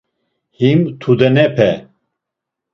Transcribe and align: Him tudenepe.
Him 0.59 0.79
tudenepe. 0.99 1.69